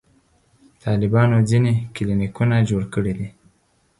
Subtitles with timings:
[0.83, 3.29] طالبانو ځینې کلینیکونه جوړ کړي دي.